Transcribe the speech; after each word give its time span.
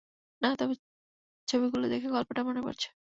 না, 0.41 0.49
তবে 0.55 0.73
ছবিগুলো 1.47 1.85
দেখে 1.87 2.07
গল্পটা 2.09 2.41
মনে 2.43 2.61
পড়ছে! 2.65 2.87